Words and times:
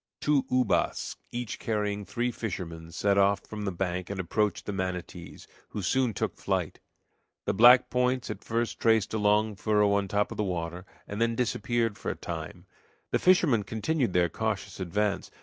Two 0.19 0.45
ubas, 0.49 1.15
each 1.31 1.59
carrying 1.59 2.05
three 2.05 2.31
fishermen, 2.31 2.91
set 2.91 3.19
off 3.19 3.41
from 3.41 3.65
the 3.65 3.71
bank 3.71 4.09
and 4.09 4.19
approached 4.19 4.65
the 4.65 4.73
manatees, 4.73 5.47
who 5.69 5.83
soon 5.83 6.11
took 6.11 6.35
flight. 6.37 6.79
The 7.45 7.53
black 7.53 7.87
points 7.91 8.31
at 8.31 8.43
first 8.43 8.79
traced 8.79 9.13
a 9.13 9.19
long 9.19 9.55
furrow 9.55 9.93
on 9.93 10.05
the 10.05 10.13
top 10.13 10.31
of 10.31 10.37
the 10.37 10.43
water, 10.43 10.87
and 11.07 11.21
then 11.21 11.35
disappeared 11.35 11.99
for 11.99 12.09
a 12.09 12.15
time. 12.15 12.65
The 13.11 13.19
fishermen 13.19 13.61
continued 13.61 14.13
their 14.13 14.27
cautious 14.27 14.79
advance. 14.79 15.29